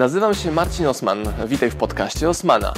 Nazywam 0.00 0.34
się 0.34 0.52
Marcin 0.52 0.86
Osman. 0.86 1.18
Witaj 1.46 1.70
w 1.70 1.76
podcaście 1.76 2.28
Osmana. 2.28 2.74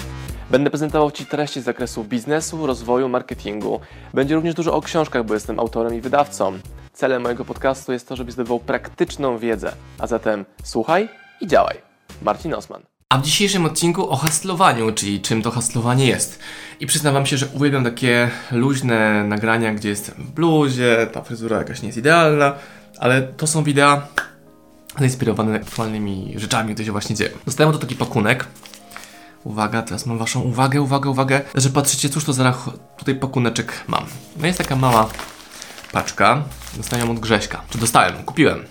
Będę 0.50 0.70
prezentował 0.70 1.10
Ci 1.10 1.26
treści 1.26 1.60
z 1.60 1.64
zakresu 1.64 2.04
biznesu, 2.04 2.66
rozwoju, 2.66 3.08
marketingu. 3.08 3.80
Będzie 4.14 4.34
również 4.34 4.54
dużo 4.54 4.74
o 4.74 4.80
książkach, 4.80 5.24
bo 5.24 5.34
jestem 5.34 5.60
autorem 5.60 5.94
i 5.94 6.00
wydawcą. 6.00 6.58
Celem 6.92 7.22
mojego 7.22 7.44
podcastu 7.44 7.92
jest 7.92 8.08
to, 8.08 8.16
żebyś 8.16 8.34
zdobywał 8.34 8.60
praktyczną 8.60 9.38
wiedzę. 9.38 9.72
A 9.98 10.06
zatem 10.06 10.44
słuchaj 10.64 11.08
i 11.40 11.46
działaj. 11.46 11.76
Marcin 12.22 12.54
Osman. 12.54 12.82
A 13.08 13.18
w 13.18 13.22
dzisiejszym 13.22 13.66
odcinku 13.66 14.10
o 14.10 14.16
haslowaniu, 14.16 14.92
czyli 14.92 15.20
czym 15.20 15.42
to 15.42 15.50
haslowanie 15.50 16.06
jest. 16.06 16.38
I 16.80 16.86
przyznawam 16.86 17.26
się, 17.26 17.36
że 17.36 17.46
uwielbiam 17.46 17.84
takie 17.84 18.30
luźne 18.52 19.24
nagrania, 19.24 19.74
gdzie 19.74 19.88
jestem 19.88 20.14
w 20.14 20.30
bluzie, 20.30 21.06
ta 21.12 21.22
fryzura 21.22 21.58
jakaś 21.58 21.82
nie 21.82 21.88
jest 21.88 21.98
idealna, 21.98 22.54
ale 22.98 23.22
to 23.22 23.46
są 23.46 23.64
wideo 23.64 24.02
zainspirowane 24.98 25.56
aktualnymi 25.56 26.34
rzeczami, 26.36 26.74
które 26.74 26.86
się 26.86 26.92
właśnie 26.92 27.16
dzieją. 27.16 27.30
Dostałem 27.46 27.72
to 27.72 27.78
taki 27.78 27.96
pakunek. 27.96 28.46
Uwaga, 29.44 29.82
teraz 29.82 30.06
mam 30.06 30.18
waszą 30.18 30.40
uwagę, 30.40 30.82
uwagę, 30.82 31.10
uwagę, 31.10 31.40
że 31.54 31.70
patrzycie, 31.70 32.08
cóż 32.08 32.24
to 32.24 32.32
za 32.32 32.54
tutaj 32.96 33.14
pakuneczek 33.14 33.84
mam. 33.88 34.04
No 34.36 34.46
jest 34.46 34.58
taka 34.58 34.76
mała 34.76 35.08
paczka, 35.92 36.42
dostałem 36.76 37.10
od 37.10 37.20
Grześka. 37.20 37.62
Czy 37.70 37.78
dostałem? 37.78 38.24
Kupiłem. 38.24 38.64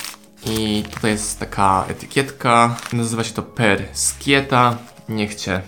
I 0.45 0.83
tutaj 0.93 1.11
jest 1.11 1.39
taka 1.39 1.85
etykietka, 1.87 2.75
nazywa 2.93 3.23
się 3.23 3.33
to 3.33 3.43
Per 3.43 3.85
Skieta. 3.93 4.77
Niech 5.09 5.35
cię 5.35 5.61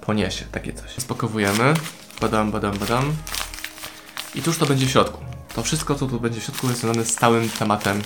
poniesie, 0.00 0.44
takie 0.52 0.72
coś. 0.72 0.90
Spakowujemy, 0.90 1.74
badam, 2.20 2.50
badam, 2.50 2.78
badam. 2.78 3.16
I 4.34 4.42
cóż 4.42 4.58
to 4.58 4.66
będzie 4.66 4.86
w 4.86 4.90
środku? 4.90 5.24
To 5.54 5.62
wszystko, 5.62 5.94
co 5.94 6.06
tu 6.06 6.20
będzie 6.20 6.40
w 6.40 6.44
środku, 6.44 6.68
jest 6.68 6.80
związane 6.80 7.04
z 7.04 7.14
całym 7.14 7.48
tematem 7.48 8.02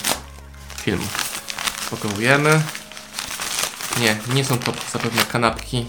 filmu. 0.83 1.05
Spakowujemy. 1.91 2.63
Nie, 4.01 4.17
nie 4.35 4.45
są 4.45 4.59
to 4.59 4.73
zapewne 4.93 5.23
kanapki 5.23 5.87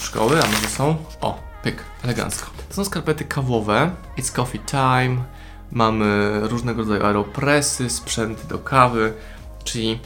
szkoły, 0.00 0.42
a 0.42 0.46
może 0.46 0.68
są? 0.68 0.96
O, 1.20 1.42
pyk, 1.62 1.82
elegancko. 2.04 2.50
To 2.68 2.74
są 2.74 2.84
skarpety 2.84 3.24
kawowe. 3.24 3.90
It's 4.18 4.32
coffee 4.32 4.58
time. 4.58 5.24
Mamy 5.72 6.40
różnego 6.42 6.82
rodzaju 6.82 7.04
aeropresy, 7.06 7.90
sprzęty 7.90 8.48
do 8.48 8.58
kawy, 8.58 9.12
czyli... 9.64 10.00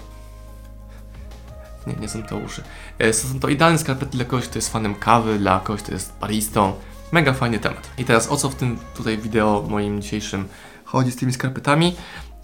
Nie, 1.87 1.95
nie 1.95 2.09
są 2.09 2.23
to 2.23 2.37
uszy. 2.37 2.63
E, 2.99 3.13
Są 3.13 3.41
to 3.41 3.49
idealne 3.49 3.79
skarpety 3.79 4.13
dla 4.17 4.25
kogoś, 4.25 4.45
kto 4.49 4.59
jest 4.59 4.73
fanem 4.73 4.95
kawy, 4.95 5.39
dla 5.39 5.61
kogoś, 5.61 5.83
kto 5.83 5.93
jest 5.93 6.13
baristą. 6.21 6.73
Mega 7.13 7.33
fajny 7.33 7.59
temat. 7.59 7.91
I 7.99 8.05
teraz 8.05 8.29
o 8.29 8.37
co 8.37 8.49
w 8.51 8.55
tym 8.55 8.79
tutaj 8.97 9.19
wideo 9.19 9.65
moim 9.69 10.03
dzisiejszym 10.03 10.49
chodzi 10.85 11.11
z 11.11 11.17
tymi 11.17 11.33
skarpetami? 11.33 11.97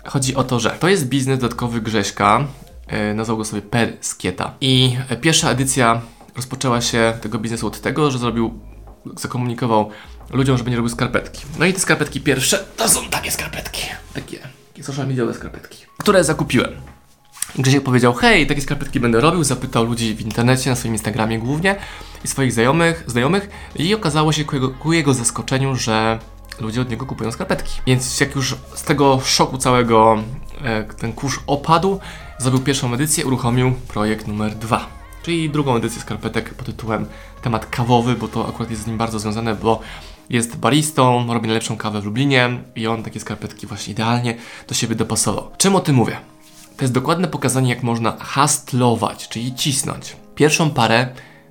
Chodzi 0.07 0.35
o 0.35 0.45
to, 0.45 0.61
że 0.61 0.71
to 0.71 0.89
jest 0.89 1.09
biznes 1.09 1.39
dodatkowy 1.39 1.81
Grześka, 1.81 2.47
e, 2.87 3.15
nazwał 3.15 3.37
go 3.37 3.45
sobie 3.45 3.63
Per 3.63 3.93
Skieta. 4.01 4.55
I 4.61 4.97
e, 5.09 5.17
pierwsza 5.17 5.51
edycja 5.51 6.01
rozpoczęła 6.37 6.81
się 6.81 7.19
tego 7.21 7.39
biznesu 7.39 7.67
od 7.67 7.81
tego, 7.81 8.11
że 8.11 8.19
zrobił, 8.19 8.61
zakomunikował 9.17 9.91
ludziom, 10.31 10.59
że 10.59 10.65
będzie 10.65 10.77
robił 10.77 10.91
skarpetki. 10.91 11.43
No 11.59 11.67
i 11.67 11.73
te 11.73 11.81
skarpetki 11.81 12.21
pierwsze 12.21 12.65
to 12.77 12.89
są 12.89 13.09
takie 13.09 13.31
skarpetki. 13.31 13.83
Takie, 14.15 14.39
takie 14.73 14.83
social 14.83 15.09
mediowe 15.09 15.35
skarpetki, 15.35 15.85
które 15.99 16.25
zakupiłem. 16.25 16.71
Grzesiek 17.59 17.83
powiedział, 17.83 18.15
hej, 18.15 18.47
takie 18.47 18.61
skarpetki 18.61 19.01
będę 19.01 19.21
robił, 19.21 19.45
zapytał 19.45 19.85
ludzi 19.85 20.15
w 20.15 20.21
internecie, 20.21 20.71
na 20.71 20.77
swoim 20.77 20.95
Instagramie 20.95 21.39
głównie 21.39 21.77
i 22.25 22.29
swoich 22.29 22.53
znajomych, 22.53 23.05
znajomych 23.07 23.49
i 23.77 23.95
okazało 23.95 24.33
się 24.33 24.45
ku 24.45 24.55
jego, 24.55 24.71
ku 24.71 24.93
jego 24.93 25.15
zaskoczeniu, 25.15 25.77
że 25.77 26.19
ludzie 26.61 26.81
od 26.81 26.91
niego 26.91 27.07
kupują 27.07 27.33
skarpetki. 27.33 27.81
Więc 27.87 28.21
jak 28.21 28.35
już 28.35 28.57
z 28.75 28.83
tego 28.83 29.21
szoku 29.25 29.59
całego 29.59 30.19
e, 30.65 30.85
ten 30.85 31.13
kurz 31.13 31.41
opadł, 31.47 32.01
zrobił 32.39 32.61
pierwszą 32.61 32.95
edycję, 32.95 33.27
uruchomił 33.27 33.73
projekt 33.89 34.27
numer 34.27 34.55
dwa. 34.55 34.87
Czyli 35.23 35.51
drugą 35.51 35.77
edycję 35.77 36.01
skarpetek 36.01 36.55
pod 36.55 36.67
tytułem 36.67 37.07
temat 37.43 37.67
kawowy, 37.67 38.15
bo 38.15 38.29
to 38.29 38.49
akurat 38.49 38.71
jest 38.71 38.83
z 38.83 38.87
nim 38.87 38.99
bardzo 38.99 39.19
związane, 39.19 39.55
bo 39.55 39.81
jest 40.31 40.57
baristą, 40.57 41.27
robi 41.35 41.47
najlepszą 41.47 41.77
kawę 41.77 42.01
w 42.01 42.05
Lublinie 42.05 42.59
i 42.77 42.87
on 42.87 43.03
takie 43.03 43.21
skarpetki 43.21 43.67
właśnie 43.67 43.93
idealnie 43.93 44.37
do 44.69 44.75
siebie 44.75 44.95
dopasował. 44.95 45.51
Czym 45.59 45.77
o 45.77 45.81
tym 45.81 45.97
mówię? 45.97 46.17
To 46.77 46.85
jest 46.85 46.95
dokładne 46.95 47.29
pokazanie, 47.29 47.71
jak 47.71 47.83
można 47.83 48.17
hustlować, 48.35 49.29
czyli 49.29 49.55
cisnąć. 49.55 50.17
Pierwszą 50.35 50.71
parę 50.71 51.09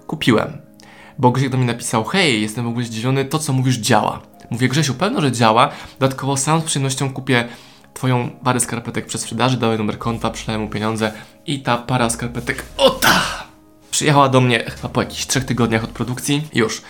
kupiłem, 0.07 0.64
bo 1.17 1.31
Grzesiek 1.31 1.51
do 1.51 1.57
mnie 1.57 1.67
napisał, 1.67 2.03
hej, 2.03 2.41
jestem 2.41 2.65
w 2.65 2.67
ogóle 2.67 2.85
zdziwiony, 2.85 3.25
to 3.25 3.39
co 3.39 3.53
mówisz 3.53 3.77
działa. 3.77 4.21
Mówię, 4.49 4.69
Grzesiu, 4.69 4.93
pewno, 4.93 5.21
że 5.21 5.31
działa, 5.31 5.69
dodatkowo 5.99 6.37
sam 6.37 6.61
z 6.61 6.63
przyjemnością 6.63 7.13
kupię 7.13 7.47
twoją 7.93 8.29
parę 8.43 8.59
skarpetek 8.59 9.05
przez 9.05 9.21
sprzedaży, 9.21 9.57
dałem 9.57 9.77
numer 9.77 9.97
konta, 9.97 10.29
przelałem 10.29 10.61
mu 10.61 10.69
pieniądze 10.69 11.11
i 11.45 11.59
ta 11.59 11.77
para 11.77 12.09
skarpetek, 12.09 12.65
ota! 12.77 13.21
Przyjechała 13.91 14.29
do 14.29 14.41
mnie 14.41 14.63
chyba 14.63 14.89
po 14.89 15.01
jakichś 15.01 15.25
trzech 15.25 15.45
tygodniach 15.45 15.83
od 15.83 15.89
produkcji. 15.89 16.47
Już. 16.53 16.81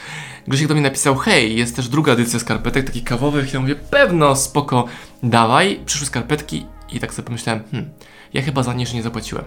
Grzesiek 0.48 0.68
do 0.68 0.74
mnie 0.74 0.84
napisał, 0.84 1.16
hej, 1.16 1.58
jest 1.58 1.76
też 1.76 1.88
druga 1.88 2.12
edycja 2.12 2.40
skarpetek, 2.40 2.86
takich 2.86 3.04
kawowych. 3.04 3.54
Ja 3.54 3.60
mówię, 3.60 3.76
pewno, 3.76 4.36
spoko, 4.36 4.86
dawaj. 5.24 5.80
Przyszły 5.86 6.08
skarpetki 6.08 6.66
i 6.92 7.00
tak 7.00 7.14
sobie 7.14 7.26
pomyślałem, 7.26 7.64
hmm, 7.72 7.92
ja 8.34 8.42
chyba 8.42 8.64
za 8.64 8.74
nie 8.74 8.80
jeszcze 8.80 8.96
nie 8.96 9.04
zapłaciłem. 9.04 9.46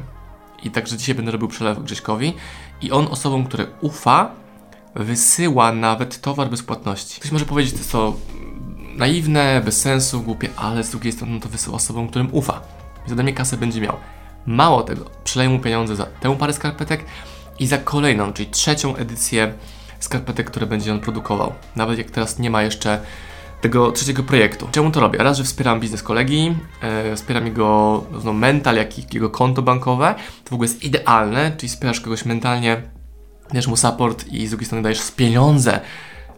I 0.63 0.71
także 0.71 0.97
dzisiaj 0.97 1.15
będę 1.15 1.31
robił 1.31 1.49
przelew 1.49 1.85
Grześkowi 1.85 2.35
i 2.83 2.91
on 2.91 3.07
osobom, 3.11 3.45
które 3.45 3.67
ufa, 3.81 4.31
wysyła 4.99 5.73
nawet 5.73 6.21
towar 6.21 6.51
bez 6.51 6.63
płatności. 6.63 7.21
Ktoś 7.21 7.33
może 7.33 7.45
powiedzieć, 7.45 7.73
jest 7.73 7.93
to 7.93 8.17
naiwne, 8.97 9.63
bez 9.65 9.81
sensu, 9.81 10.21
głupie, 10.21 10.49
ale 10.57 10.85
z 10.85 10.91
drugiej 10.91 11.13
strony 11.13 11.41
to 11.41 11.49
wysyła 11.49 11.77
osobom, 11.77 12.09
którym 12.09 12.29
ufa. 12.33 12.61
Ode 13.13 13.23
mnie 13.23 13.33
kasę 13.33 13.57
będzie 13.57 13.81
miał. 13.81 13.97
Mało 14.47 14.83
tego, 14.83 15.05
przeleję 15.25 15.51
mu 15.51 15.59
pieniądze 15.59 15.97
za 15.97 16.07
tę 16.07 16.37
parę 16.37 16.53
skarpetek 16.53 17.05
i 17.59 17.67
za 17.67 17.79
kolejną, 17.79 18.33
czyli 18.33 18.51
trzecią 18.51 18.97
edycję 18.97 19.55
skarpetek, 20.01 20.47
które 20.47 20.67
będzie 20.67 20.93
on 20.93 21.01
produkował. 21.01 21.53
Nawet 21.77 21.99
jak 21.99 22.11
teraz 22.11 22.39
nie 22.39 22.51
ma 22.51 22.63
jeszcze 22.63 23.01
tego 23.61 23.93
trzeciego 23.93 24.23
projektu. 24.23 24.69
Czemu 24.73 24.91
to 24.91 25.01
robię? 25.01 25.19
Raz, 25.19 25.37
że 25.37 25.45
wspieram 25.45 25.81
biznes 25.81 26.03
kolegi, 26.03 26.57
e, 26.81 27.17
wspieram 27.17 27.47
jego 27.47 28.05
no, 28.25 28.33
mental, 28.33 28.77
jak 28.77 28.99
i 28.99 29.07
jego 29.13 29.31
konto 29.31 29.63
bankowe. 29.63 30.15
To 30.45 30.51
w 30.51 30.53
ogóle 30.53 30.69
jest 30.69 30.85
idealne, 30.85 31.53
czyli 31.57 31.69
wspierasz 31.69 32.01
kogoś 32.01 32.25
mentalnie, 32.25 32.83
dajesz 33.49 33.67
mu 33.67 33.77
support 33.77 34.27
i 34.27 34.47
z 34.47 34.51
drugiej 34.51 34.67
strony 34.67 34.83
dajesz 34.83 35.11
pieniądze, 35.11 35.81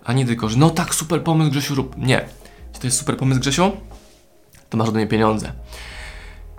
a 0.04 0.12
nie 0.12 0.26
tylko, 0.26 0.48
że 0.48 0.58
no 0.58 0.70
tak, 0.70 0.94
super 0.94 1.22
pomysł 1.24 1.50
Grzesiu, 1.50 1.74
rób. 1.74 1.96
Nie. 1.96 2.24
Jeśli 2.68 2.80
to 2.80 2.86
jest 2.86 2.98
super 2.98 3.16
pomysł 3.16 3.40
Grzesiu, 3.40 3.72
to 4.70 4.78
masz 4.78 4.88
ode 4.88 4.98
mnie 4.98 5.06
pieniądze. 5.06 5.52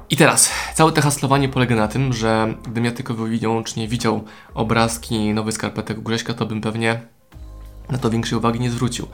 I 0.10 0.18
teraz, 0.18 0.50
całe 0.74 0.92
to 0.92 1.02
haslowanie 1.02 1.50
polega 1.50 1.76
na 1.76 1.88
tym, 1.88 2.14
że 2.14 2.54
gdybym 2.62 2.86
ja 2.86 2.92
tylko 2.92 3.14
wyłącznie 3.14 3.88
widział 3.88 4.24
obrazki 4.54 5.34
nowych 5.34 5.54
skarpetek 5.54 5.98
u 5.98 6.02
Grześka, 6.02 6.34
to 6.34 6.46
bym 6.46 6.62
pewnie 6.62 7.02
na 7.90 7.98
to 7.98 8.10
większej 8.10 8.38
uwagi 8.38 8.60
nie 8.60 8.72
zwrócił. 8.72 9.08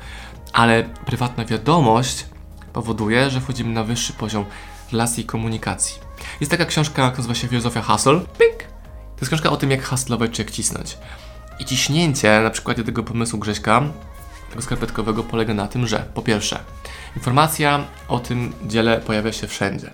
Ale 0.53 0.83
prywatna 0.83 1.45
wiadomość 1.45 2.25
powoduje, 2.73 3.29
że 3.29 3.41
wchodzimy 3.41 3.73
na 3.73 3.83
wyższy 3.83 4.13
poziom 4.13 4.45
relacji 4.91 5.23
i 5.23 5.25
komunikacji. 5.25 5.99
Jest 6.39 6.51
taka 6.51 6.65
książka, 6.65 6.91
która 6.91 7.09
nazywa 7.09 7.35
się 7.35 7.47
Filozofia 7.47 7.81
Hustle. 7.81 8.19
Pink! 8.19 8.63
To 9.15 9.21
jest 9.21 9.29
książka 9.29 9.49
o 9.49 9.57
tym, 9.57 9.71
jak 9.71 9.85
hustlować 9.85 10.31
czy 10.31 10.41
jak 10.41 10.51
cisnąć. 10.51 10.97
I 11.59 11.65
ciśnięcie, 11.65 12.41
na 12.43 12.49
przykładzie 12.49 12.83
tego 12.83 13.03
pomysłu 13.03 13.39
Grześka, 13.39 13.83
tego 14.49 14.61
skarpetkowego, 14.61 15.23
polega 15.23 15.53
na 15.53 15.67
tym, 15.67 15.87
że 15.87 16.05
po 16.13 16.21
pierwsze, 16.21 16.59
informacja 17.15 17.85
o 18.07 18.19
tym 18.19 18.53
dziele 18.67 18.99
pojawia 18.99 19.31
się 19.31 19.47
wszędzie. 19.47 19.93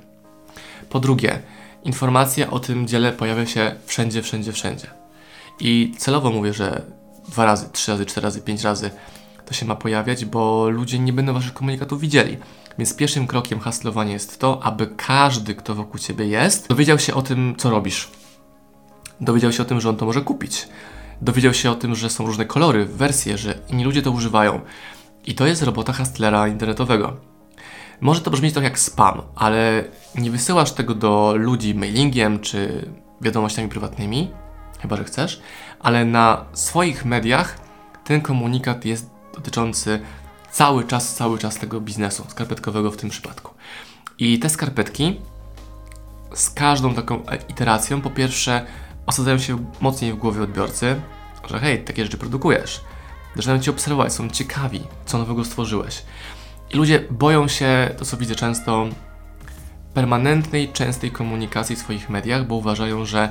Po 0.89 0.99
drugie, 0.99 1.39
informacja 1.83 2.49
o 2.51 2.59
tym 2.59 2.87
dziele 2.87 3.11
pojawia 3.11 3.45
się 3.45 3.75
wszędzie, 3.85 4.21
wszędzie, 4.21 4.51
wszędzie. 4.53 4.87
I 5.59 5.93
celowo 5.97 6.31
mówię, 6.31 6.53
że 6.53 6.81
dwa 7.29 7.45
razy, 7.45 7.69
trzy 7.71 7.91
razy, 7.91 8.05
cztery 8.05 8.25
razy, 8.25 8.41
pięć 8.41 8.63
razy 8.63 8.91
to 9.45 9.53
się 9.53 9.65
ma 9.65 9.75
pojawiać, 9.75 10.25
bo 10.25 10.69
ludzie 10.69 10.99
nie 10.99 11.13
będą 11.13 11.33
waszych 11.33 11.53
komunikatów 11.53 12.01
widzieli. 12.01 12.37
Więc 12.77 12.95
pierwszym 12.95 13.27
krokiem 13.27 13.59
haslowania 13.59 14.13
jest 14.13 14.39
to, 14.39 14.63
aby 14.63 14.87
każdy, 14.97 15.55
kto 15.55 15.75
wokół 15.75 15.99
ciebie 15.99 16.27
jest, 16.27 16.67
dowiedział 16.67 16.99
się 16.99 17.13
o 17.13 17.21
tym, 17.21 17.55
co 17.57 17.69
robisz. 17.69 18.11
Dowiedział 19.21 19.51
się 19.51 19.63
o 19.63 19.65
tym, 19.65 19.81
że 19.81 19.89
on 19.89 19.97
to 19.97 20.05
może 20.05 20.21
kupić. 20.21 20.67
Dowiedział 21.21 21.53
się 21.53 21.71
o 21.71 21.75
tym, 21.75 21.95
że 21.95 22.09
są 22.09 22.25
różne 22.25 22.45
kolory, 22.45 22.85
wersje, 22.85 23.37
że 23.37 23.59
inni 23.69 23.83
ludzie 23.83 24.01
to 24.01 24.11
używają. 24.11 24.61
I 25.25 25.35
to 25.35 25.47
jest 25.47 25.63
robota 25.63 25.93
hustlera 25.93 26.47
internetowego. 26.47 27.17
Może 28.01 28.21
to 28.21 28.31
brzmieć 28.31 28.53
trochę 28.53 28.67
jak 28.67 28.79
spam, 28.79 29.21
ale 29.35 29.83
nie 30.15 30.31
wysyłasz 30.31 30.71
tego 30.71 30.95
do 30.95 31.33
ludzi 31.37 31.75
mailingiem 31.75 32.39
czy 32.39 32.89
wiadomościami 33.21 33.69
prywatnymi, 33.69 34.31
chyba 34.79 34.95
że 34.95 35.03
chcesz, 35.03 35.41
ale 35.79 36.05
na 36.05 36.45
swoich 36.53 37.05
mediach 37.05 37.59
ten 38.03 38.21
komunikat 38.21 38.85
jest 38.85 39.09
dotyczący 39.35 39.99
cały 40.51 40.83
czas, 40.83 41.15
cały 41.15 41.37
czas 41.37 41.55
tego 41.55 41.81
biznesu 41.81 42.25
skarpetkowego 42.27 42.91
w 42.91 42.97
tym 42.97 43.09
przypadku. 43.09 43.53
I 44.19 44.39
te 44.39 44.49
skarpetki 44.49 45.19
z 46.33 46.49
każdą 46.49 46.93
taką 46.93 47.23
iteracją, 47.49 48.01
po 48.01 48.09
pierwsze, 48.09 48.65
osadzają 49.05 49.37
się 49.37 49.65
mocniej 49.81 50.13
w 50.13 50.15
głowie 50.15 50.41
odbiorcy, 50.41 51.01
że 51.47 51.59
hej, 51.59 51.83
takie 51.83 52.03
rzeczy 52.03 52.17
produkujesz. 52.17 52.81
Zaczynają 53.35 53.61
Cię 53.61 53.71
obserwować, 53.71 54.13
są 54.13 54.29
ciekawi, 54.29 54.83
co 55.05 55.17
nowego 55.17 55.45
stworzyłeś. 55.45 56.03
I 56.69 56.77
ludzie 56.77 56.99
boją 57.11 57.47
się, 57.47 57.89
to 57.97 58.05
co 58.05 58.17
widzę 58.17 58.35
często, 58.35 58.87
permanentnej, 59.93 60.71
częstej 60.71 61.11
komunikacji 61.11 61.75
w 61.75 61.79
swoich 61.79 62.09
mediach, 62.09 62.47
bo 62.47 62.55
uważają, 62.55 63.05
że 63.05 63.29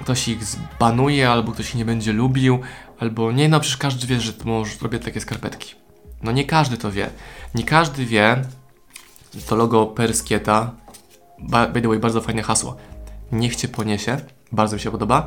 ktoś 0.00 0.28
ich 0.28 0.44
zbanuje, 0.44 1.30
albo 1.30 1.52
ktoś 1.52 1.68
ich 1.68 1.74
nie 1.74 1.84
będzie 1.84 2.12
lubił, 2.12 2.58
albo 3.00 3.32
nie, 3.32 3.48
no 3.48 3.60
przecież 3.60 3.76
każdy 3.76 4.06
wie, 4.06 4.20
że 4.20 4.32
może 4.44 4.72
robię 4.82 4.98
takie 4.98 5.20
skarpetki. 5.20 5.74
No 6.22 6.32
nie 6.32 6.44
każdy 6.44 6.76
to 6.76 6.92
wie. 6.92 7.10
Nie 7.54 7.64
każdy 7.64 8.06
wie, 8.06 8.44
to 9.46 9.56
logo 9.56 9.86
Perskieta, 9.86 10.70
by 11.72 11.82
the 11.82 11.88
way, 11.88 11.98
bardzo 11.98 12.20
fajne 12.20 12.42
hasło. 12.42 12.76
Niech 13.32 13.56
Cię 13.56 13.68
poniesie, 13.68 14.20
bardzo 14.52 14.76
mi 14.76 14.82
się 14.82 14.90
podoba. 14.90 15.26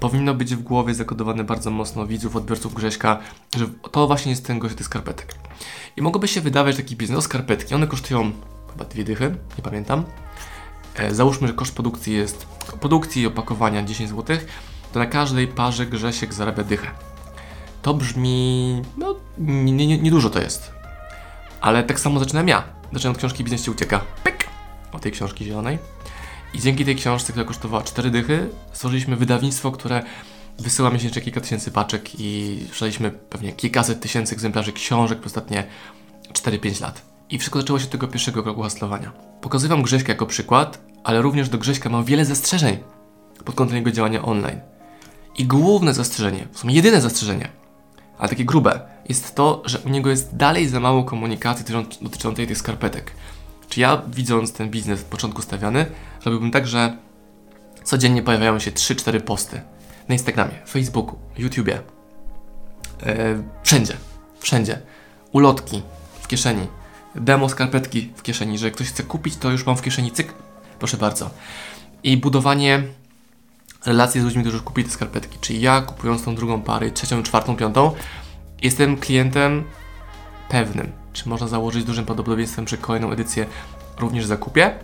Powinno 0.00 0.34
być 0.34 0.54
w 0.54 0.62
głowie 0.62 0.94
zakodowane 0.94 1.44
bardzo 1.44 1.70
mocno 1.70 2.06
widzów, 2.06 2.36
odbiorców 2.36 2.74
Grześka, 2.74 3.18
że 3.56 3.66
to 3.92 4.06
właśnie 4.06 4.30
jest 4.30 4.46
ten 4.46 4.58
gość 4.58 4.84
skarpetek. 4.84 5.34
I 5.96 6.02
mogłoby 6.02 6.28
się 6.28 6.40
wydawać 6.40 6.76
taki 6.76 6.96
biznes, 6.96 7.24
skarpetki, 7.24 7.74
one 7.74 7.86
kosztują 7.86 8.32
chyba 8.72 8.84
dwie 8.84 9.04
dychy, 9.04 9.36
nie 9.58 9.64
pamiętam. 9.64 10.04
E, 10.94 11.14
załóżmy, 11.14 11.48
że 11.48 11.54
koszt 11.54 11.74
produkcji 11.74 12.14
jest, 12.14 12.46
produkcji 12.80 13.22
i 13.22 13.26
opakowania 13.26 13.82
10 13.82 14.10
zł, 14.10 14.36
to 14.92 14.98
na 14.98 15.06
każdej 15.06 15.48
parze 15.48 15.86
Grzesiek 15.86 16.34
zarabia 16.34 16.64
dychę. 16.64 16.86
To 17.82 17.94
brzmi, 17.94 18.82
no, 18.96 19.14
niedużo 19.38 19.86
nie, 19.86 19.98
nie 19.98 20.10
dużo 20.10 20.30
to 20.30 20.40
jest. 20.40 20.72
Ale 21.60 21.84
tak 21.84 22.00
samo 22.00 22.20
zaczynam 22.20 22.48
ja. 22.48 22.62
Zaczynam 22.92 23.12
od 23.12 23.18
książki 23.18 23.44
Biznes 23.44 23.64
Ci 23.64 23.70
Ucieka. 23.70 24.00
Pyk! 24.24 24.46
O 24.92 24.98
tej 24.98 25.12
książki 25.12 25.44
zielonej. 25.44 25.78
I 26.56 26.60
dzięki 26.60 26.84
tej 26.84 26.96
książce, 26.96 27.32
która 27.32 27.44
kosztowała 27.44 27.82
4 27.82 28.10
dychy, 28.10 28.48
stworzyliśmy 28.72 29.16
wydawnictwo, 29.16 29.72
które 29.72 30.02
wysyła 30.58 30.90
miesięcznie 30.90 31.22
kilka 31.22 31.40
tysięcy 31.40 31.70
paczek 31.70 32.20
i 32.20 32.60
sprzedaliśmy 32.68 33.10
pewnie 33.10 33.52
kilkaset 33.52 34.00
tysięcy 34.00 34.34
egzemplarzy 34.34 34.72
książek 34.72 35.22
w 35.22 35.26
ostatnie 35.26 35.66
4-5 36.32 36.82
lat. 36.82 37.02
I 37.30 37.38
wszystko 37.38 37.60
zaczęło 37.60 37.78
się 37.78 37.84
od 37.84 37.90
tego 37.90 38.08
pierwszego 38.08 38.42
kroku 38.42 38.62
haslowania. 38.62 39.12
Pokazuję 39.40 39.68
Wam 39.70 39.82
Grześka 39.82 40.12
jako 40.12 40.26
przykład, 40.26 40.80
ale 41.04 41.22
również 41.22 41.48
do 41.48 41.58
Grześka 41.58 41.90
mam 41.90 42.04
wiele 42.04 42.24
zastrzeżeń 42.24 42.78
pod 43.44 43.54
kątem 43.54 43.76
jego 43.76 43.90
działania 43.90 44.22
online. 44.22 44.60
I 45.38 45.44
główne 45.44 45.94
zastrzeżenie, 45.94 46.48
w 46.52 46.58
sumie 46.58 46.74
jedyne 46.74 47.00
zastrzeżenie, 47.00 47.48
ale 48.18 48.28
takie 48.28 48.44
grube, 48.44 48.80
jest 49.08 49.34
to, 49.34 49.62
że 49.64 49.78
u 49.78 49.88
niego 49.88 50.10
jest 50.10 50.36
dalej 50.36 50.68
za 50.68 50.80
mało 50.80 51.04
komunikacji 51.04 51.64
dotyczącej 52.02 52.46
tych 52.46 52.58
skarpetek. 52.58 53.12
Czy 53.68 53.80
ja, 53.80 54.02
widząc 54.08 54.52
ten 54.52 54.70
biznes 54.70 55.00
w 55.00 55.04
początku 55.04 55.42
stawiany, 55.42 55.86
robiłbym 56.24 56.50
tak, 56.50 56.66
że 56.66 56.96
codziennie 57.84 58.22
pojawiają 58.22 58.58
się 58.58 58.70
3-4 58.70 59.20
posty 59.20 59.60
na 60.08 60.14
Instagramie, 60.14 60.54
Facebooku, 60.68 61.18
YouTubie, 61.38 61.80
yy, 63.06 63.42
wszędzie, 63.62 63.96
wszędzie. 64.38 64.78
Ulotki 65.32 65.82
w 66.20 66.28
kieszeni, 66.28 66.66
demo 67.14 67.48
skarpetki 67.48 68.12
w 68.16 68.22
kieszeni, 68.22 68.58
że 68.58 68.70
ktoś 68.70 68.88
chce 68.88 69.02
kupić, 69.02 69.36
to 69.36 69.50
już 69.50 69.66
mam 69.66 69.76
w 69.76 69.82
kieszeni, 69.82 70.12
cyk, 70.12 70.34
proszę 70.78 70.96
bardzo. 70.96 71.30
I 72.02 72.16
budowanie 72.16 72.82
relacji 73.86 74.20
z 74.20 74.24
ludźmi, 74.24 74.42
którzy 74.42 74.60
kupili 74.60 74.88
te 74.88 74.94
skarpetki. 74.94 75.38
Czyli 75.40 75.60
ja 75.60 75.80
kupując 75.80 76.24
tą 76.24 76.34
drugą 76.34 76.62
parę, 76.62 76.90
trzecią, 76.90 77.22
czwartą, 77.22 77.56
piątą, 77.56 77.94
jestem 78.62 78.96
klientem 78.96 79.64
pewnym, 80.48 80.92
czy 81.16 81.28
można 81.28 81.48
założyć 81.48 81.84
dużym 81.84 82.04
prawdopodobieństwem, 82.04 82.68
że 82.68 82.76
kolejną 82.76 83.10
edycję 83.10 83.46
również 83.98 84.26
zakupię. 84.26 84.78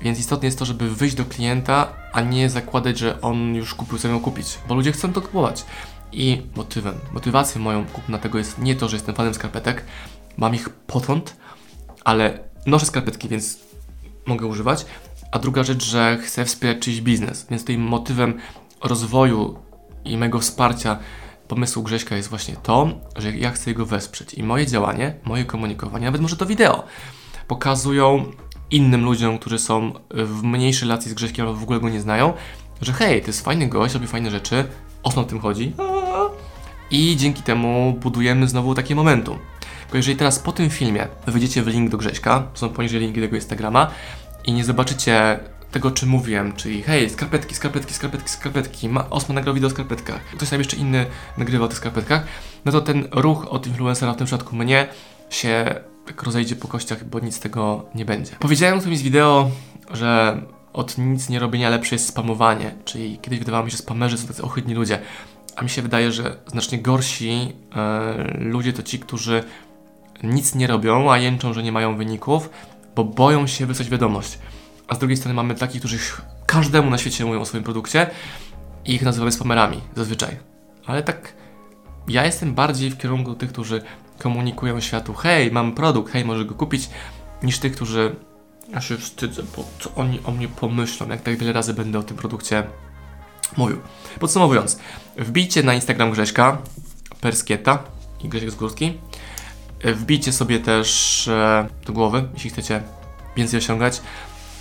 Więc 0.00 0.18
istotne 0.18 0.46
jest 0.46 0.58
to, 0.58 0.64
żeby 0.64 0.90
wyjść 0.90 1.16
do 1.16 1.24
klienta, 1.24 1.92
a 2.12 2.20
nie 2.20 2.50
zakładać, 2.50 2.98
że 2.98 3.20
on 3.20 3.54
już 3.54 3.74
kupił, 3.74 3.98
co 3.98 4.08
miał 4.08 4.20
kupić, 4.20 4.58
bo 4.68 4.74
ludzie 4.74 4.92
chcą 4.92 5.12
to 5.12 5.22
kupować. 5.22 5.64
I 6.12 6.42
motywem, 6.56 6.94
motywacją 7.12 7.60
moją 7.60 7.86
kupna 7.86 8.18
tego 8.18 8.38
jest 8.38 8.58
nie 8.58 8.76
to, 8.76 8.88
że 8.88 8.96
jestem 8.96 9.14
fanem 9.14 9.34
skarpetek, 9.34 9.84
mam 10.36 10.54
ich 10.54 10.68
potąd, 10.68 11.36
ale 12.04 12.38
noszę 12.66 12.86
skarpetki, 12.86 13.28
więc 13.28 13.58
mogę 14.26 14.46
używać. 14.46 14.86
A 15.32 15.38
druga 15.38 15.62
rzecz, 15.62 15.84
że 15.84 16.18
chcę 16.22 16.44
wspierać 16.44 16.78
czyjś 16.78 17.00
biznes, 17.00 17.46
więc 17.50 17.64
tym 17.64 17.80
motywem 17.80 18.38
rozwoju 18.84 19.58
i 20.04 20.16
mego 20.16 20.38
wsparcia 20.38 20.98
pomysłu 21.48 21.82
Grześka 21.82 22.16
jest 22.16 22.28
właśnie 22.28 22.56
to, 22.56 22.88
że 23.16 23.36
ja 23.36 23.50
chcę 23.50 23.70
jego 23.70 23.86
wesprzeć. 23.86 24.34
I 24.34 24.42
moje 24.42 24.66
działanie, 24.66 25.14
moje 25.24 25.44
komunikowanie, 25.44 26.04
nawet 26.04 26.20
może 26.20 26.36
to 26.36 26.46
wideo, 26.46 26.84
pokazują 27.46 28.24
innym 28.70 29.04
ludziom, 29.04 29.38
którzy 29.38 29.58
są 29.58 29.92
w 30.10 30.42
mniejszej 30.42 30.88
relacji 30.88 31.10
z 31.10 31.14
Grześkiem 31.14 31.46
albo 31.46 31.60
w 31.60 31.62
ogóle 31.62 31.80
go 31.80 31.88
nie 31.88 32.00
znają, 32.00 32.32
że 32.80 32.92
hej, 32.92 33.20
to 33.20 33.26
jest 33.26 33.44
fajny 33.44 33.68
gość, 33.68 33.94
robi 33.94 34.06
fajne 34.06 34.30
rzeczy, 34.30 34.64
o 35.02 35.12
co 35.12 35.24
tym 35.24 35.40
chodzi. 35.40 35.72
I 36.90 37.16
dzięki 37.16 37.42
temu 37.42 37.96
budujemy 38.00 38.48
znowu 38.48 38.74
takie 38.74 38.94
momentum. 38.94 39.38
Tylko 39.80 39.96
jeżeli 39.96 40.16
teraz 40.16 40.38
po 40.38 40.52
tym 40.52 40.70
filmie 40.70 41.08
wejdziecie 41.26 41.62
w 41.62 41.66
link 41.66 41.90
do 41.90 41.96
Grześka, 41.96 42.46
są 42.54 42.68
poniżej 42.68 43.00
linki 43.00 43.16
do 43.16 43.24
jego 43.24 43.36
Instagrama 43.36 43.90
i 44.44 44.52
nie 44.52 44.64
zobaczycie 44.64 45.40
tego, 45.70 45.90
czym 45.90 46.08
mówiłem, 46.08 46.52
czyli 46.52 46.82
hej, 46.82 47.10
skarpetki, 47.10 47.54
skarpetki, 47.54 47.94
skarpetki, 47.94 48.28
skarpetki, 48.28 48.88
ma, 48.88 49.10
Osman 49.10 49.34
nagrał 49.34 49.54
wideo 49.54 49.68
o 49.68 49.70
skarpetkach, 49.70 50.24
ktoś 50.24 50.50
tam 50.50 50.58
jeszcze 50.58 50.76
inny 50.76 51.06
nagrywa 51.38 51.64
o 51.64 51.68
tych 51.68 51.78
skarpetkach, 51.78 52.26
no 52.64 52.72
to 52.72 52.80
ten 52.80 53.08
ruch 53.10 53.46
od 53.50 53.66
influencera, 53.66 54.12
w 54.12 54.16
tym 54.16 54.26
przypadku 54.26 54.56
mnie, 54.56 54.88
się 55.30 55.74
rozejdzie 56.22 56.56
po 56.56 56.68
kościach, 56.68 57.04
bo 57.04 57.20
nic 57.20 57.36
z 57.36 57.40
tego 57.40 57.84
nie 57.94 58.04
będzie. 58.04 58.32
Powiedziałem 58.38 58.78
w 58.78 58.80
którymś 58.80 59.02
wideo, 59.02 59.50
że 59.90 60.42
od 60.72 60.98
nic 60.98 61.28
nie 61.28 61.38
robienia 61.38 61.70
lepsze 61.70 61.94
jest 61.94 62.08
spamowanie, 62.08 62.74
czyli 62.84 63.18
kiedyś 63.18 63.38
wydawało 63.38 63.64
mi 63.64 63.70
się, 63.70 63.76
że 63.76 63.82
spamerzy 63.82 64.18
to 64.18 64.28
tacy 64.28 64.42
ohydni 64.42 64.74
ludzie, 64.74 64.98
a 65.56 65.62
mi 65.62 65.70
się 65.70 65.82
wydaje, 65.82 66.12
że 66.12 66.36
znacznie 66.46 66.78
gorsi 66.78 67.52
e, 67.76 68.38
ludzie 68.38 68.72
to 68.72 68.82
ci, 68.82 68.98
którzy 68.98 69.44
nic 70.22 70.54
nie 70.54 70.66
robią, 70.66 71.12
a 71.12 71.18
jęczą, 71.18 71.52
że 71.52 71.62
nie 71.62 71.72
mają 71.72 71.96
wyników, 71.96 72.50
bo 72.96 73.04
boją 73.04 73.46
się 73.46 73.66
wysłać 73.66 73.90
wiadomość. 73.90 74.38
A 74.88 74.94
z 74.94 74.98
drugiej 74.98 75.16
strony 75.16 75.34
mamy 75.34 75.54
takich, 75.54 75.80
którzy 75.80 75.98
każdemu 76.46 76.90
na 76.90 76.98
świecie 76.98 77.24
mówią 77.24 77.40
o 77.40 77.44
swoim 77.44 77.64
produkcie 77.64 78.10
i 78.84 78.94
ich 78.94 79.02
nazywamy 79.02 79.32
spamerami 79.32 79.80
zazwyczaj. 79.96 80.36
Ale 80.86 81.02
tak, 81.02 81.34
ja 82.08 82.24
jestem 82.24 82.54
bardziej 82.54 82.90
w 82.90 82.98
kierunku 82.98 83.34
tych, 83.34 83.52
którzy 83.52 83.82
komunikują 84.18 84.80
światu, 84.80 85.14
hej, 85.14 85.52
mam 85.52 85.74
produkt, 85.74 86.12
hej, 86.12 86.24
może 86.24 86.44
go 86.44 86.54
kupić, 86.54 86.90
niż 87.42 87.58
tych, 87.58 87.72
którzy 87.72 88.16
ja 88.72 88.80
się 88.80 88.96
wstydzę, 88.96 89.42
bo 89.56 89.64
co 89.78 89.94
oni 89.94 90.20
o 90.24 90.30
mnie 90.30 90.48
pomyślą, 90.48 91.08
jak 91.08 91.22
tak 91.22 91.36
wiele 91.36 91.52
razy 91.52 91.74
będę 91.74 91.98
o 91.98 92.02
tym 92.02 92.16
produkcie 92.16 92.64
mówił. 93.56 93.78
Podsumowując, 94.20 94.78
wbijcie 95.16 95.62
na 95.62 95.74
Instagram 95.74 96.10
Grześka, 96.10 96.58
Perskieta 97.20 97.82
i 98.24 98.28
Grzesiek 98.28 98.50
Zgórski. 98.50 98.98
Wbijcie 99.84 100.32
sobie 100.32 100.60
też 100.60 101.28
e, 101.28 101.68
do 101.86 101.92
głowy, 101.92 102.28
jeśli 102.34 102.50
chcecie 102.50 102.82
więcej 103.36 103.58
osiągać, 103.58 104.00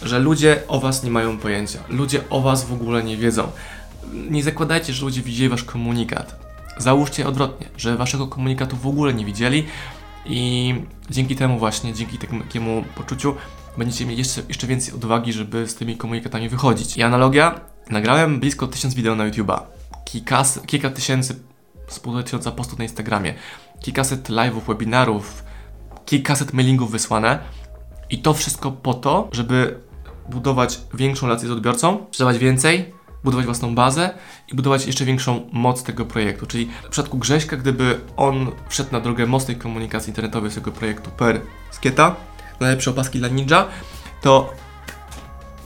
że 0.02 0.20
ludzie 0.20 0.62
o 0.68 0.80
was 0.80 1.04
nie 1.04 1.12
mają 1.12 1.38
pojęcia. 1.38 1.80
Ludzie 1.90 2.30
o 2.30 2.42
was 2.42 2.66
w 2.66 2.74
ogóle 2.74 3.04
nie 3.04 3.18
wiedzą. 3.18 3.52
Nie 4.30 4.44
zakładajcie, 4.44 4.94
że 4.94 5.06
ludzie 5.06 5.22
widzieli 5.22 5.50
wasz 5.50 5.64
komunikat. 5.64 6.40
Załóżcie 6.78 7.28
odwrotnie, 7.28 7.68
że 7.78 7.98
waszego 7.98 8.28
komunikatu 8.28 8.78
w 8.78 8.88
ogóle 8.88 9.14
nie 9.14 9.26
widzieli 9.26 9.66
i 10.26 10.76
dzięki 11.10 11.36
temu 11.36 11.60
właśnie, 11.60 11.94
dzięki 11.94 12.18
takiemu 12.18 12.84
poczuciu 12.96 13.36
będziecie 13.78 14.06
mieli 14.06 14.18
jeszcze, 14.18 14.42
jeszcze 14.48 14.68
więcej 14.68 14.94
odwagi, 14.94 15.34
żeby 15.34 15.68
z 15.68 15.76
tymi 15.76 15.98
komunikatami 15.98 16.50
wychodzić. 16.50 16.98
I 16.98 17.04
analogia, 17.04 17.60
nagrałem 17.90 18.40
blisko 18.40 18.68
tysiąc 18.68 18.94
wideo 18.94 19.16
na 19.16 19.30
YouTube'a, 19.30 19.60
kilka, 20.66 20.90
tysięcy, 20.90 21.36
z 21.88 22.00
pół 22.00 22.24
tysiąca 22.24 22.52
postów 22.52 22.80
na 22.80 22.84
Instagramie, 22.84 23.34
kilkaset 23.80 24.30
live'ów, 24.30 24.62
webinarów, 24.68 25.44
kilkaset 26.06 26.54
mailingów 26.54 26.92
wysłane 26.92 27.40
i 28.10 28.18
to 28.20 28.34
wszystko 28.34 28.72
po 28.72 28.94
to, 28.94 29.30
żeby 29.32 29.80
budować 30.30 30.80
większą 30.94 31.28
relację 31.28 31.48
z 31.48 31.52
odbiorcą, 31.52 32.06
sprzedawać 32.08 32.38
więcej, 32.38 32.94
budować 33.24 33.46
własną 33.46 33.76
bazę 33.76 34.10
i 34.52 34.56
budować 34.56 34.86
jeszcze 34.86 35.06
większą 35.06 35.50
moc 35.52 35.84
tego 35.84 36.06
projektu. 36.06 36.46
Czyli 36.46 36.70
w 36.84 36.90
przypadku 36.90 37.18
Grześka, 37.18 37.58
gdyby 37.58 38.00
on 38.18 38.52
wszedł 38.70 38.92
na 38.92 39.00
drogę 39.00 39.26
mocnej 39.26 39.58
komunikacji 39.58 40.10
internetowej 40.10 40.52
z 40.52 40.56
tego 40.56 40.72
projektu 40.72 41.12
per 41.12 41.42
Skieta, 41.72 42.16
najlepsze 42.60 42.92
opaski 42.92 43.20
dla 43.20 43.28
Ninja, 43.28 43.66
to 44.22 44.54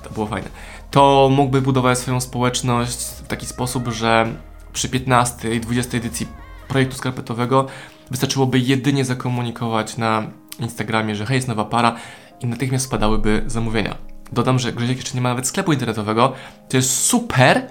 to 0.03 0.09
było 0.09 0.27
fajne. 0.27 0.49
To 0.91 1.29
mógłby 1.31 1.61
budować 1.61 1.97
swoją 1.99 2.21
społeczność 2.21 3.03
w 3.03 3.27
taki 3.27 3.45
sposób, 3.45 3.87
że 3.87 4.33
przy 4.73 4.89
15 4.89 5.55
i 5.55 5.59
20 5.59 5.97
edycji 5.97 6.27
projektu 6.67 6.95
skarpetowego 6.95 7.67
wystarczyłoby 8.11 8.59
jedynie 8.59 9.05
zakomunikować 9.05 9.97
na 9.97 10.23
Instagramie, 10.59 11.15
że 11.15 11.25
hej, 11.25 11.35
jest 11.35 11.47
nowa 11.47 11.65
para 11.65 11.95
i 12.41 12.47
natychmiast 12.47 12.85
spadałyby 12.85 13.43
zamówienia. 13.47 14.10
Dodam, 14.31 14.59
że 14.59 14.73
Grzesiek 14.73 14.97
jeszcze 14.97 15.15
nie 15.15 15.21
ma 15.21 15.29
nawet 15.29 15.47
sklepu 15.47 15.73
internetowego. 15.73 16.33
To 16.69 16.77
jest 16.77 17.05
super, 17.05 17.67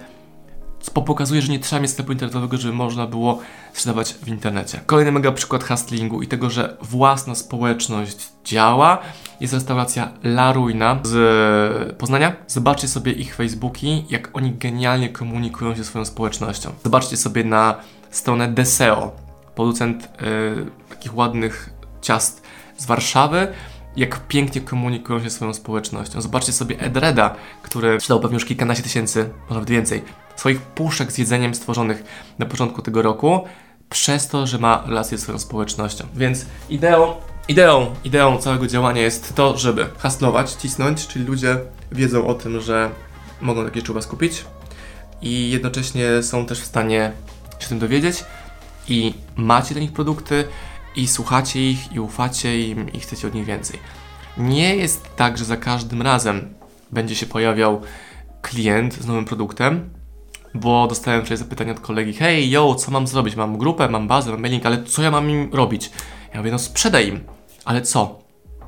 co 0.79 0.91
pokazuje, 0.91 1.41
że 1.41 1.51
nie 1.51 1.59
trzeba 1.59 1.81
mieć 1.81 1.91
sklepu 1.91 2.11
internetowego, 2.11 2.57
żeby 2.57 2.73
można 2.73 3.07
było 3.07 3.39
sprzedawać 3.73 4.13
w 4.13 4.27
internecie. 4.27 4.79
Kolejny 4.85 5.11
mega 5.11 5.31
przykład 5.31 5.63
hustlingu 5.63 6.21
i 6.21 6.27
tego, 6.27 6.49
że 6.49 6.77
własna 6.81 7.35
społeczność 7.35 8.29
działa, 8.45 8.99
jest 9.39 9.53
restauracja 9.53 10.11
La 10.23 10.53
Ruina 10.53 10.99
z 11.03 11.97
Poznania. 11.97 12.35
Zobaczcie 12.47 12.87
sobie 12.87 13.11
ich 13.11 13.35
Facebooki, 13.35 14.05
jak 14.09 14.29
oni 14.33 14.51
genialnie 14.51 15.09
komunikują 15.09 15.75
się 15.75 15.83
swoją 15.83 16.05
społecznością. 16.05 16.71
Zobaczcie 16.83 17.17
sobie 17.17 17.43
na 17.43 17.75
stronę 18.09 18.47
Deseo, 18.47 19.11
producent 19.55 20.09
yy, 20.21 20.71
takich 20.89 21.15
ładnych 21.15 21.69
ciast 22.01 22.41
z 22.77 22.85
Warszawy, 22.85 23.47
jak 23.95 24.27
pięknie 24.27 24.61
komunikują 24.61 25.23
się 25.23 25.29
swoją 25.29 25.53
społecznością. 25.53 26.21
Zobaczcie 26.21 26.53
sobie 26.53 26.79
Edreda, 26.79 27.35
który 27.61 27.99
sprzedał 27.99 28.19
pewnie 28.19 28.35
już 28.35 28.45
kilkanaście 28.45 28.83
tysięcy, 28.83 29.29
może 29.41 29.53
nawet 29.53 29.69
więcej, 29.69 30.03
swoich 30.35 30.61
puszek 30.61 31.11
z 31.11 31.17
jedzeniem 31.17 31.55
stworzonych 31.55 32.03
na 32.39 32.45
początku 32.45 32.81
tego 32.81 33.01
roku, 33.01 33.43
przez 33.89 34.27
to, 34.27 34.47
że 34.47 34.57
ma 34.57 34.83
relacje 34.87 35.17
z 35.17 35.21
swoją 35.21 35.39
społecznością. 35.39 36.05
Więc 36.15 36.45
ideą, 36.69 37.15
ideą, 37.47 37.95
ideą 38.03 38.37
całego 38.37 38.67
działania 38.67 39.01
jest 39.01 39.35
to, 39.35 39.57
żeby 39.57 39.85
haslować, 39.97 40.51
cisnąć, 40.51 41.07
czyli 41.07 41.25
ludzie 41.25 41.57
wiedzą 41.91 42.27
o 42.27 42.33
tym, 42.33 42.61
że 42.61 42.89
mogą 43.41 43.65
takie 43.65 43.81
czuba 43.81 44.01
skupić 44.01 44.45
i 45.21 45.51
jednocześnie 45.51 46.23
są 46.23 46.45
też 46.45 46.61
w 46.61 46.65
stanie 46.65 47.11
się 47.59 47.67
tym 47.67 47.79
dowiedzieć 47.79 48.23
i 48.87 49.13
macie 49.35 49.73
dla 49.73 49.81
nich 49.81 49.93
produkty 49.93 50.47
i 50.95 51.07
słuchacie 51.07 51.69
ich 51.69 51.93
i 51.93 51.99
ufacie 51.99 52.67
im 52.67 52.93
i 52.93 52.99
chcecie 52.99 53.27
od 53.27 53.33
nich 53.33 53.45
więcej. 53.45 53.79
Nie 54.37 54.75
jest 54.75 55.15
tak, 55.15 55.37
że 55.37 55.45
za 55.45 55.57
każdym 55.57 56.01
razem 56.01 56.53
będzie 56.91 57.15
się 57.15 57.25
pojawiał 57.25 57.81
klient 58.41 58.93
z 58.93 59.07
nowym 59.07 59.25
produktem, 59.25 59.89
bo 60.53 60.87
dostałem 60.87 61.21
wczoraj 61.21 61.37
zapytanie 61.37 61.71
od 61.71 61.79
kolegi, 61.79 62.13
hej, 62.13 62.49
yo, 62.49 62.75
co 62.75 62.91
mam 62.91 63.07
zrobić? 63.07 63.35
Mam 63.35 63.57
grupę, 63.57 63.89
mam 63.89 64.07
bazę, 64.07 64.31
mam 64.31 64.41
mailing, 64.41 64.65
ale 64.65 64.83
co 64.83 65.01
ja 65.01 65.11
mam 65.11 65.29
im 65.29 65.49
robić? 65.53 65.91
Ja 66.33 66.37
mówię, 66.39 66.51
no 66.51 66.59
sprzedaj 66.59 67.07
im. 67.07 67.19
Ale 67.65 67.81
co? 67.81 68.19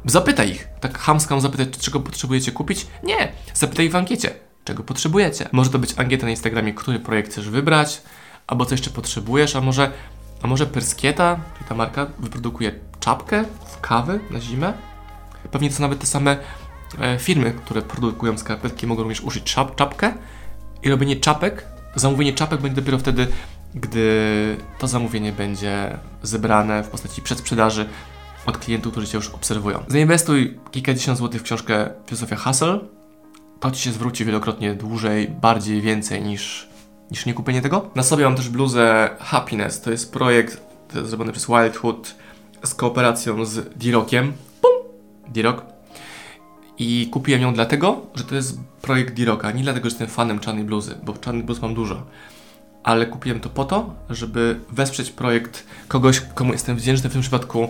Zapytaj 0.06 0.52
ich. 0.52 0.68
Tak 0.80 0.98
chamsko 0.98 1.42
zapytać, 1.42 1.68
czego 1.80 2.00
potrzebujecie 2.00 2.52
kupić? 2.52 2.88
Nie. 3.04 3.32
Zapytaj 3.54 3.90
w 3.90 3.96
ankiecie, 3.96 4.34
czego 4.64 4.84
potrzebujecie. 4.84 5.50
Może 5.52 5.70
to 5.70 5.80
być 5.80 5.94
ankieta 5.98 6.26
na 6.26 6.30
Instagramie, 6.30 6.74
który 6.74 7.00
projekt 7.00 7.32
chcesz 7.32 7.50
wybrać, 7.50 8.02
albo 8.48 8.66
co 8.66 8.74
jeszcze 8.74 8.90
potrzebujesz, 8.90 9.56
a 9.56 9.62
może, 9.62 9.92
a 10.44 10.48
może 10.48 10.66
Perskieta, 10.66 11.40
czyli 11.54 11.70
ta 11.70 11.76
marka, 11.76 12.08
wyprodukuje 12.20 12.72
czapkę 13.00 13.46
w 13.66 13.82
kawy 13.82 14.20
na 14.32 14.40
zimę? 14.40 14.74
Pewnie 15.52 15.70
to 15.70 15.82
nawet 15.82 16.00
te 16.00 16.06
same 16.06 16.38
e, 17.00 17.20
firmy, 17.20 17.52
które 17.52 17.82
produkują 17.82 18.38
skarpetki, 18.38 18.88
mogą 18.88 19.02
również 19.02 19.22
użyć 19.22 19.44
czap, 19.44 19.76
czapkę 19.76 20.14
i 20.84 20.90
robienie 20.90 21.16
czapek, 21.16 21.66
zamówienie 21.96 22.34
czapek 22.34 22.62
będzie 22.62 22.82
dopiero 22.82 22.98
wtedy, 22.98 23.28
gdy 23.76 24.58
to 24.80 24.88
zamówienie 24.88 25.32
będzie 25.32 25.98
zebrane 26.24 26.84
w 26.84 26.90
postaci 26.90 27.22
przedsprzedaży 27.22 27.90
od 28.46 28.58
klientów, 28.58 28.92
którzy 28.92 29.08
Cię 29.08 29.18
już 29.18 29.30
obserwują. 29.30 29.84
Zainwestuj 29.88 30.60
kilkadziesiąt 30.72 31.18
złotych 31.18 31.42
w 31.42 31.44
książkę 31.44 31.90
Filozofia 32.06 32.36
Hustle. 32.36 32.80
To 33.60 33.72
Ci 33.72 33.82
się 33.84 33.92
zwróci 33.92 34.26
wielokrotnie 34.26 34.74
dłużej, 34.74 35.28
bardziej, 35.28 35.82
więcej 35.82 36.22
niż, 36.22 36.70
niż 37.14 37.26
nie 37.26 37.34
kupienie 37.34 37.62
tego. 37.62 37.90
Na 37.96 38.04
sobie 38.04 38.24
mam 38.24 38.36
też 38.36 38.50
bluzę 38.50 39.10
Happiness. 39.20 39.82
To 39.82 39.92
jest 39.92 40.14
projekt 40.14 40.62
zrobiony 41.04 41.32
przez 41.32 41.48
Wildhood 41.48 42.16
z 42.64 42.74
kooperacją 42.74 43.46
z 43.46 43.78
D-Rockiem. 43.78 44.34
Pum! 44.62 44.72
D-Rock. 45.28 45.66
I 46.78 47.10
kupiłem 47.12 47.42
ją 47.42 47.54
dlatego, 47.54 48.02
że 48.16 48.24
to 48.24 48.36
jest 48.36 48.60
projekt 48.82 49.14
D-Rocka. 49.14 49.52
Nie 49.52 49.64
dlatego, 49.64 49.90
że 49.90 49.94
jestem 49.94 50.08
fanem 50.08 50.40
czarnej 50.40 50.64
bluzy, 50.64 50.96
bo 51.04 51.14
czarnych 51.14 51.46
bluz 51.46 51.62
mam 51.62 51.74
dużo. 51.74 52.04
Ale 52.84 53.06
kupiłem 53.06 53.40
to 53.40 53.50
po 53.50 53.66
to, 53.66 53.94
żeby 54.10 54.60
wesprzeć 54.72 55.12
projekt 55.12 55.68
kogoś, 55.88 56.20
komu 56.20 56.54
jestem 56.54 56.78
wdzięczny, 56.78 57.10
w 57.10 57.14
tym 57.14 57.22
przypadku 57.22 57.70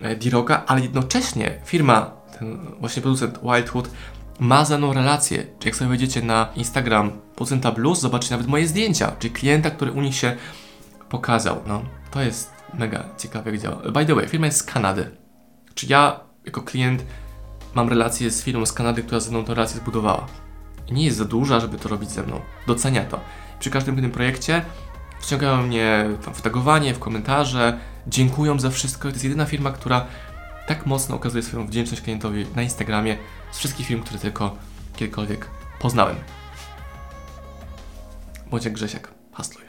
e, 0.00 0.16
D-Rocka, 0.16 0.66
ale 0.66 0.80
jednocześnie 0.80 1.60
firma, 1.64 2.10
ten 2.38 2.58
właśnie 2.80 3.02
producent 3.02 3.38
Wildhood, 3.42 3.90
ma 4.40 4.64
ze 4.64 4.78
mną 4.78 4.92
relację. 4.92 5.38
Czyli 5.38 5.68
jak 5.68 5.76
sobie 5.76 5.88
wejdziecie 5.88 6.22
na 6.22 6.48
Instagram 6.56 7.12
producenta 7.34 7.72
blues, 7.72 8.00
zobaczycie 8.00 8.34
nawet 8.34 8.46
moje 8.46 8.68
zdjęcia, 8.68 9.12
czyli 9.18 9.34
klienta, 9.34 9.70
który 9.70 9.92
u 9.92 10.00
nich 10.00 10.14
się 10.14 10.36
pokazał. 11.08 11.60
No, 11.66 11.82
to 12.10 12.22
jest 12.22 12.50
mega 12.74 13.04
ciekawe, 13.18 13.50
jak 13.50 13.60
działa. 13.60 13.76
By 13.76 14.06
the 14.06 14.14
way, 14.14 14.28
firma 14.28 14.46
jest 14.46 14.58
z 14.58 14.62
Kanady. 14.62 15.10
Czy 15.74 15.86
ja, 15.86 16.20
jako 16.46 16.62
klient, 16.62 17.04
mam 17.74 17.88
relację 17.88 18.30
z 18.30 18.42
firmą 18.42 18.66
z 18.66 18.72
Kanady, 18.72 19.02
która 19.02 19.20
ze 19.20 19.30
mną 19.30 19.44
tę 19.44 19.54
relację 19.54 19.80
zbudowała. 19.80 20.26
Nie 20.90 21.04
jest 21.04 21.16
za 21.16 21.24
duża, 21.24 21.60
żeby 21.60 21.78
to 21.78 21.88
robić 21.88 22.10
ze 22.10 22.22
mną. 22.22 22.40
Docenia 22.66 23.04
to. 23.04 23.20
Przy 23.58 23.70
każdym 23.70 23.96
tym 23.96 24.10
projekcie 24.10 24.62
wciągają 25.20 25.62
mnie 25.62 26.06
w 26.34 26.42
tagowanie, 26.42 26.94
w 26.94 26.98
komentarze, 26.98 27.78
dziękują 28.06 28.60
za 28.60 28.70
wszystko. 28.70 29.02
To 29.02 29.08
jest 29.08 29.24
jedyna 29.24 29.44
firma, 29.44 29.70
która 29.72 30.06
tak 30.66 30.86
mocno 30.86 31.16
okazuje 31.16 31.42
swoją 31.42 31.66
wdzięczność 31.66 32.02
klientowi 32.02 32.46
na 32.56 32.62
Instagramie 32.62 33.16
z 33.52 33.58
wszystkich 33.58 33.86
firm, 33.86 34.02
które 34.02 34.18
tylko 34.18 34.56
kiedykolwiek 34.96 35.50
poznałem. 35.78 36.16
Bądź 38.50 38.64
jak 38.64 38.74
Grzesiek, 38.74 39.08
hustluj. 39.32 39.63